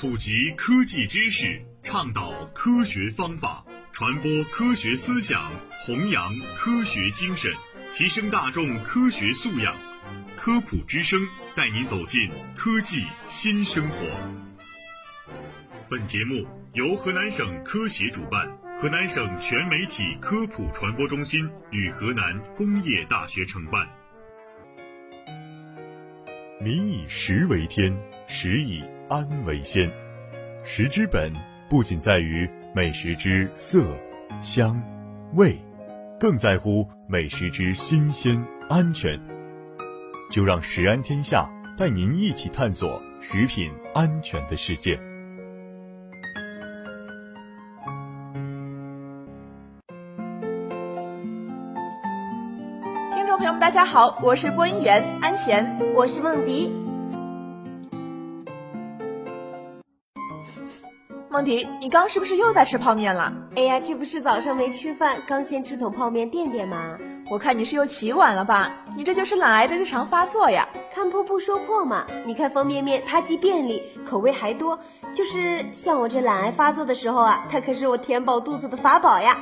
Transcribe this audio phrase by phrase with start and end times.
[0.00, 5.50] 普及科技知识，倡导科学方法，传播科学思想，
[5.84, 7.52] 弘扬科学精神，
[7.94, 9.76] 提升大众科学素养。
[10.36, 11.20] 科普之声
[11.56, 13.96] 带您走进科技新生活。
[15.90, 18.48] 本节目由河南省科协主办，
[18.80, 23.84] 河南省全媒体科普传播中心与河南工业大学承办。
[26.60, 27.92] 民以食为天，
[28.28, 29.90] 食以安为先。
[30.64, 31.32] 食之本
[31.68, 33.82] 不仅在于美食之色、
[34.38, 34.80] 香、
[35.34, 35.56] 味，
[36.20, 39.18] 更在乎美食之新鲜、安全。
[40.30, 44.98] 就让食安天下带您一起探索食品安全的世界。
[53.14, 56.87] 听众朋友们，大家好，我是播音员安贤，我是梦迪。
[61.38, 63.32] 梦迪，你刚是不是又在吃泡面了？
[63.54, 66.98] 哎呀，这不是早上没吃饭，刚先吃桶泡面垫垫吗？
[67.30, 68.74] 我看你是又起晚了吧？
[68.96, 70.68] 你这就是懒癌的日常发作呀！
[70.92, 72.04] 看破不说破嘛！
[72.26, 74.76] 你看方便面，它既便利，口味还多，
[75.14, 79.38] 就是像我这懒癌发作的时候啊，它可是我填饱肚子的法宝呀！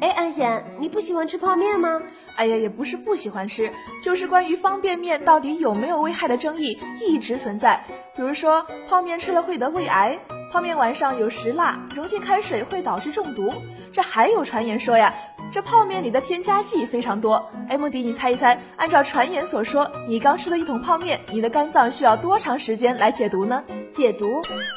[0.00, 2.02] 哎，安贤，你不喜欢吃泡面吗？
[2.34, 7.80] 哎呀，也不是不喜欢吃，就是关于方便面到底有没有危害的争议一直存在。
[8.16, 10.18] 比如说，泡面吃了会得胃癌，
[10.50, 13.52] 泡面碗上有石蜡，溶进开水会导致中毒。
[13.92, 15.14] 这还有传言说呀。
[15.50, 23.64] 这泡面里的添加剂非常多，哎，穆迪，你猜一猜，按照传言所说，你刚吃了一桶泡面，你的肝脏需要多长时间来解毒呢？
[23.90, 24.26] 解毒？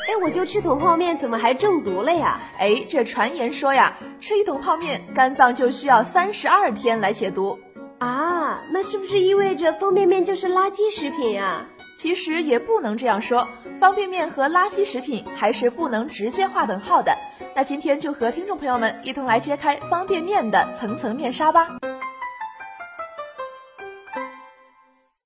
[0.08, 2.40] 哎，我就吃桶泡面，怎么还中毒了呀？
[2.58, 7.60] 哎，这传言说呀，吃一桶泡面，肝脏就需要三十二天来解毒。
[8.00, 11.68] 啊，那是不是意味着方便面就是垃圾食品呀？
[12.02, 13.48] 其实也不能这样说，
[13.80, 17.16] 方便面和垃圾食品还是不能直接划等号的。
[17.56, 21.68] 那今天就和听众朋友们一同来揭开方便面的层层面纱吧。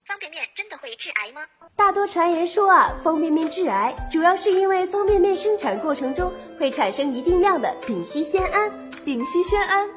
[0.06, 1.44] 方便面真的会致癌吗？
[1.78, 8.69] 大多传言说啊，方便面致癌，主要是因为方便面生产过程中会产生一定量的丙烯酰胺。
[9.06, 9.90] 丙烯酰胺，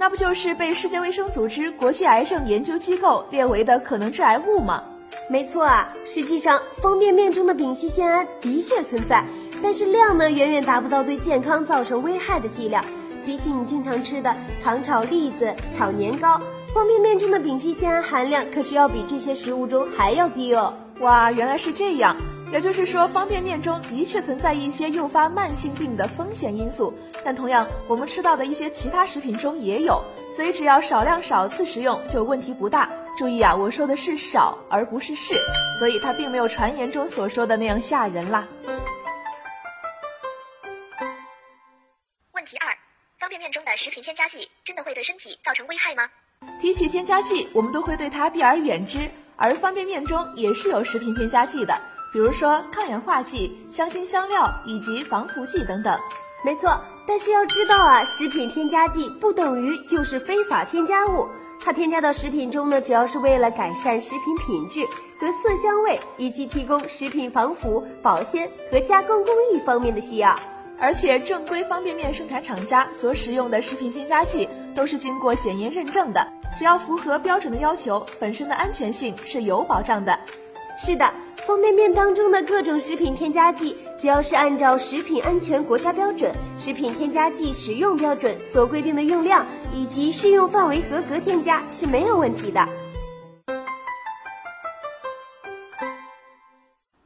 [0.00, 4.82] 那不就是被世界卫生组织国际癌症研究机构列为的可能致癌物吗？
[5.28, 9.24] 没错啊，实际上方便面中的丙烯酰胺的确存在，
[9.62, 12.84] 但是量呢远远达不到对健康造成危害的剂量。
[13.24, 16.38] 比起你经常吃的糖炒栗子、炒年糕，
[16.74, 20.74] 方便面中的丙烯酰胺含量可是要比这些食物中还要低哦。
[21.00, 22.14] 哇，原来是这样，
[22.52, 26.92] 也就是说方便面中的确存在一些诱发慢性病的风险因素，
[27.24, 32.90] 但同样我们吃到的一些其他食品中也有，所以只要少量少次食用就问题不大。
[33.16, 35.34] 注意啊，我说的是少，而不是是，
[35.78, 38.46] 所以它并没有传言中所说的那样吓人啦。
[42.32, 42.76] 问题二：
[43.20, 46.10] 方便面中的食品添加剂真的会对身体造成危害吗？
[46.60, 51.80] 提起添加剂，我们都会对它避而远之，而方便面中也是有食品添加剂的，
[52.12, 55.98] 比如说抗氧化剂、香精香料以及防腐剂等等。
[56.44, 61.26] 没错，但是要知道啊，食品添加剂不等于就是非法添加物。
[61.64, 64.84] 它添加到食品中呢，主要是为了改善食品品质
[65.18, 70.38] 和色香味，以及提供食品防腐、保鲜和加工工艺方面的需要。
[70.78, 76.26] 而且，正规方便面生产厂家所使用的食品添加剂都是经过检验认证的，
[76.58, 80.18] 只要符合标准的要求，本身的安全性是有保障的。
[80.78, 81.10] 是的。
[81.46, 92.66] 方便面当中的各种食品添加剂，只要是按照食品安全国家标准、食品添加剂使用标准所规定的用量以及适用范围合格添加是没有问题的。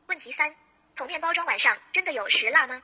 [0.07, 0.53] 问题三：
[0.97, 2.81] 桶面包装碗上真的有石蜡吗？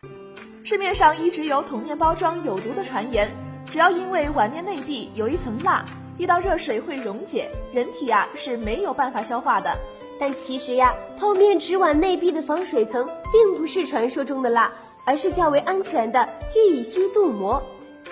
[0.65, 3.31] 市面上一直有桶面包装有毒的传言，
[3.71, 5.85] 只要因为碗面内壁有一层蜡，
[6.19, 9.79] 遇到热水会溶解，人体啊是没有办法消化的。
[10.19, 14.73] 但其实呀，泡面纸碗内壁的防水层并不是传说中的蜡，
[15.07, 17.63] 而是较为安全的聚乙烯镀膜。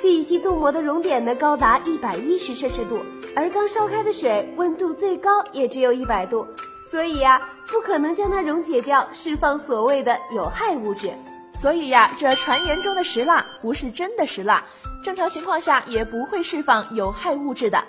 [0.01, 2.99] 聚乙烯镀膜的熔点呢高达一百一十摄氏度，
[3.37, 6.47] 而刚烧开的水温度最高也只有一百度，
[6.91, 11.13] 所以呀，不可能将它溶解掉，释放所谓的有害物质。
[11.61, 14.65] 所以呀，这传言中的石蜡不是真的石蜡，
[15.05, 17.85] 正常情况下也不会释放有害物质的。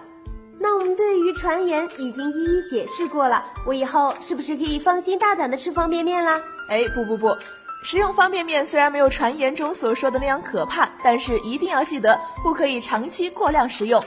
[0.64, 6.42] 那我们对于传言已经一一解释过了，我以后是不是可以放心大胆的吃方便面啦？
[6.70, 7.36] 哎，不不不，
[7.84, 14.02] 食用方便面虽然没有传言中所说的那样可怕，但是一定要记得不可以长期过量食用。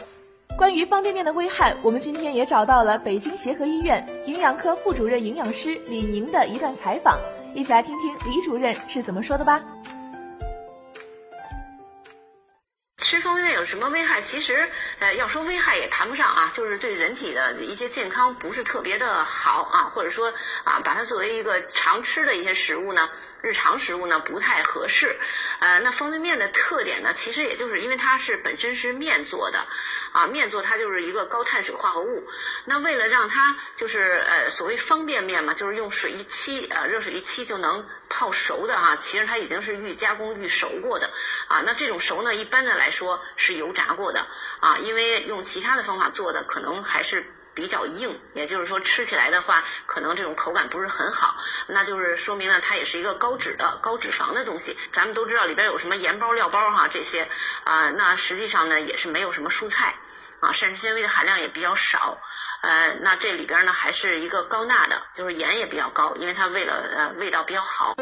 [0.56, 7.18] 关于方便面的危害，我们今天也找到了北京协和医院营养科副主任营养师李宁的一段采访，
[7.52, 9.60] 一起来听听李主任是怎么说的吧。
[13.66, 14.22] 什么危害？
[14.22, 14.70] 其实，
[15.00, 20.32] 呃，要说危害也谈不上啊，就是对人体的一些健康不是特别的好啊，或者说
[20.64, 23.10] 啊，把它作为一个常吃的一些食物呢。
[23.42, 25.16] 日常食物呢不太合适，
[25.60, 29.64] 呃，那方便面的特点呢，其实也就是因为它是本身是面做的，
[30.10, 32.26] 啊，面做它就是一个高碳水化合物。
[32.64, 41.10] 那为了让它就是呃所谓方便面嘛，就是用水一沏，呃，热水一沏就能泡熟的哈，其实它已经是预加工预熟过的，
[41.48, 44.26] 啊，那这种熟呢，一般的来说是油炸过的，
[44.60, 47.32] 啊，因为用其他的方法做的可能还是。
[47.56, 51.36] 比较硬，也就是说吃起来的话，可能这种口感不是很好。
[51.68, 54.76] 那就是说明呢，它也是一个高脂的、高脂肪的东西。
[54.92, 57.26] 咱们都知道里边有什么盐包、料包哈这些
[57.64, 59.94] 啊，那实际上呢也是没有什么蔬菜
[60.40, 62.16] 啊，膳食纤维的含量也比较少。
[62.62, 67.94] 呃，那这里边呢还是一个高钠的，就是盐也比较高，因为它为了呃味道比较好。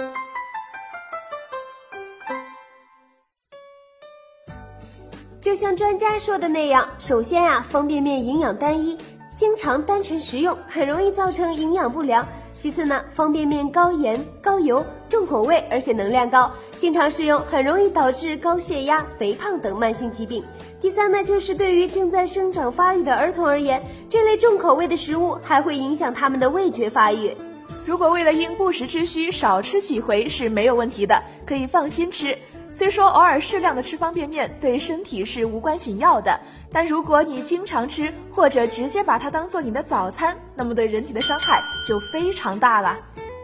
[5.40, 8.98] 就像专家说的那样，首先啊，方便面营养单一。
[9.36, 12.26] 经常单纯食用很容易造成营养不良。
[12.52, 20.42] 其次呢，方便面高盐、高油、重口味，而且能量高，经常食用很容易导致高血压、肥胖等慢性疾病。
[20.84, 27.34] 第三呢，就是对于正在生长发育的儿童而言，这类重口味的食物还会影响他们的味觉发育。
[27.86, 32.36] 如果为了应不时之需少吃几回是没有问题的，可以放心吃。
[32.74, 36.38] 虽说偶尔适量的吃方便面对身体是无关紧要的，
[36.70, 42.98] 但如果你经常吃或者直接把它当做你的早餐，那么对人体的伤害就非常大了。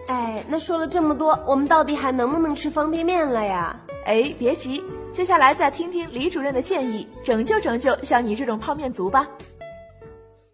[0.09, 3.75] 哎，那说了这么多，我们到底还能不能吃方便面了呀？
[4.05, 9.27] 哎，别急，接下来再听听李主任的建议，拯救拯救像你这种泡面族吧。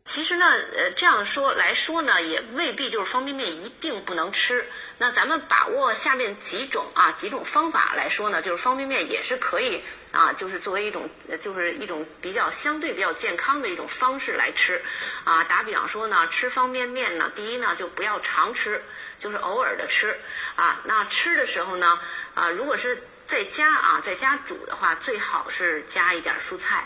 [0.06, 4.66] 其实呢，呃，这样说来说呢，也未必就是方便面一定不能吃。
[4.96, 9.82] 那咱们把握下面几种啊，几种方法来说呢，就是方便面也是可以
[10.12, 11.10] 啊，就是作为一种，
[11.40, 14.80] 就是一种比较相对比较健康的一种方式来吃。
[15.24, 18.82] 啊，打比方说呢，吃方便面呢，第一呢就不要常吃，
[19.18, 20.16] 就是偶尔的吃。
[20.54, 21.98] 啊，那吃的时候呢，
[22.34, 26.84] 啊，如果是在家啊，在家煮的话，最好是加一点蔬菜。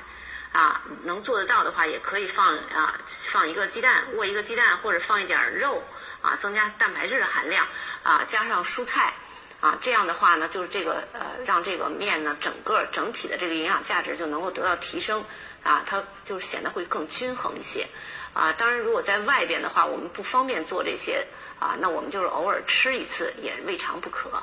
[0.52, 5.80] 啊，能做得到的话，也可以放啊，放一个鸡蛋，握一个鸡蛋，或者放一点肉，
[6.22, 7.68] 啊，增加蛋白质的含量，
[8.02, 9.14] 啊，加上蔬菜，
[9.60, 15.24] 啊，这样的话呢，就是这个呃，让这个面呢，整个整体的这个营养价值就能够得到提升，
[15.62, 17.86] 啊，它就是显得会更均衡一些，
[18.34, 21.24] 啊，当然如果在外边的话，我们不方便做这些，
[21.60, 24.42] 啊，那我们就是偶尔吃一次也未尝不可。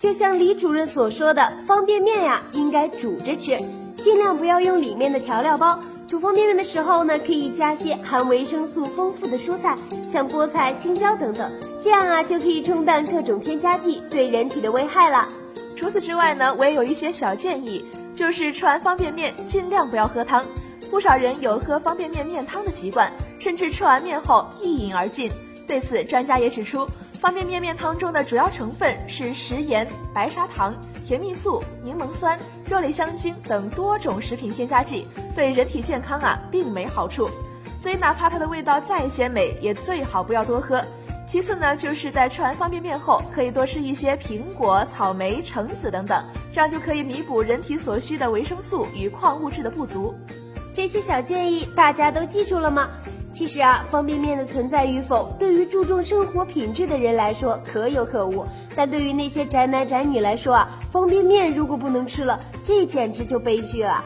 [0.00, 3.58] 就像李主任所说的，方便面呀应该煮着吃，
[3.98, 5.78] 尽量不要用里面的调料包。
[6.08, 9.76] 煮方便面的时候呢，可以加些含维生素丰富的蔬菜，
[10.10, 11.52] 像菠菜、青椒等等，
[11.82, 15.28] 这样啊就可以冲淡各种添加剂对人体的危害了。
[15.76, 20.42] 除此之外呢，我也有一些小建议，就是吃完方便面尽量不要喝汤。
[20.90, 25.30] 不少人有喝方便面面汤的习惯，甚至吃完面后一饮而尽。
[25.66, 26.86] 对此，专家也指出。
[27.20, 30.74] 方便面面汤中的主要成分是食盐、白砂糖、
[31.06, 35.06] 甜蜜素、柠檬酸、肉类香精等多种食品添加剂，
[35.36, 37.28] 对人体健康啊并没好处。
[37.82, 40.82] 所以哪怕它的味道再鲜美，也最好不要多喝。
[41.26, 50.14] 其次呢，就是在吃完方便面后，可以多吃一些苹果、草莓、橙子等等，这样就可以弥补人体所需的维生素与矿物质的不足。
[50.72, 52.88] 这些小建议大家都记住了吗？
[53.32, 58.44] 其实啊，方便面的存在与否，对于注重生活品质的人来说可有可无；
[58.74, 64.04] 但对于那些宅男宅女来说啊，方便面如果不能吃了，这简直就悲剧了。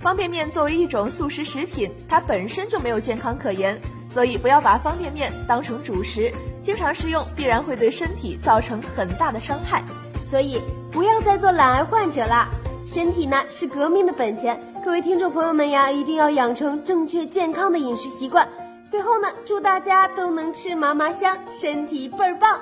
[0.00, 9.82] 方便面作为一种速食食品，它本身就没有健康可言，所以不要把方便面当成主食，经常食用必然会对身体造成很大的伤害。
[10.30, 10.60] 所以
[10.92, 12.48] 不要再做懒癌患者啦，
[12.86, 14.60] 身体呢是革命的本钱。
[14.84, 18.48] 各位听众朋友们呀，一定要养成正确健康的饮食习惯。
[18.88, 22.58] 最后呢，祝大家都能吃麻麻香，身体倍儿棒。